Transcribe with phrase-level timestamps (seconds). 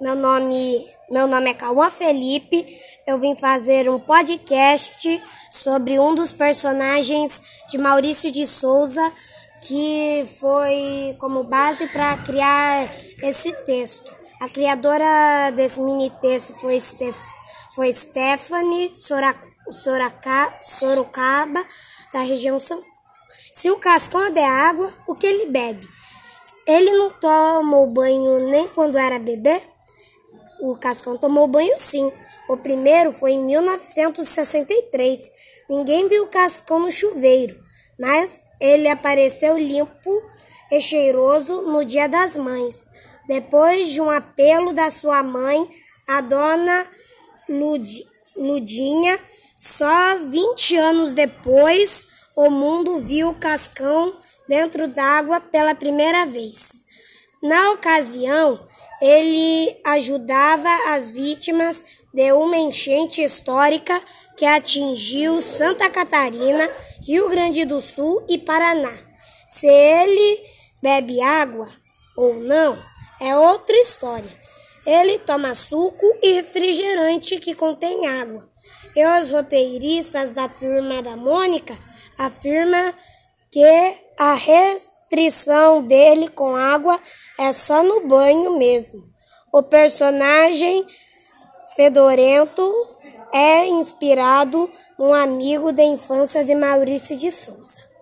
[0.00, 2.66] Meu nome, meu nome é Cauã Felipe.
[3.06, 9.12] Eu vim fazer um podcast sobre um dos personagens de Maurício de Souza,
[9.62, 12.88] que foi como base para criar
[13.22, 14.12] esse texto.
[14.40, 17.18] A criadora desse mini texto foi, Steph,
[17.74, 21.64] foi Stephanie Soraca, Sorocaba,
[22.12, 22.94] da região São Paulo.
[23.52, 25.88] Se o Cascão der água, o que ele bebe?
[26.66, 29.62] Ele não tomou banho nem quando era bebê?
[30.60, 32.12] O Cascão tomou banho sim.
[32.48, 35.30] O primeiro foi em 1963.
[35.68, 37.58] Ninguém viu o Cascão no chuveiro,
[37.98, 40.22] mas ele apareceu limpo
[40.70, 42.90] e cheiroso no Dia das Mães.
[43.26, 45.68] Depois de um apelo da sua mãe,
[46.06, 46.86] a dona
[47.48, 48.06] Lud
[48.36, 49.18] Ludinha,
[49.56, 52.06] só 20 anos depois,
[52.36, 54.16] o mundo viu o Cascão
[54.48, 56.86] dentro d'água pela primeira vez.
[57.42, 58.66] Na ocasião,
[59.00, 64.00] ele ajudava as vítimas de uma enchente histórica
[64.36, 66.68] que atingiu Santa Catarina,
[67.02, 68.96] Rio Grande do Sul e Paraná.
[69.46, 70.40] Se ele
[70.82, 71.68] bebe água
[72.16, 72.78] ou não
[73.20, 74.30] é outra história.
[74.84, 78.48] Ele toma suco e refrigerante que contém água.
[78.94, 81.76] E os roteiristas da turma da Mônica
[82.18, 82.94] afirmam
[83.50, 87.00] que a restrição dele com água
[87.38, 89.02] é só no banho mesmo.
[89.52, 90.86] O personagem
[91.76, 92.72] fedorento
[93.32, 97.93] é inspirado num amigo da infância de Maurício de Souza.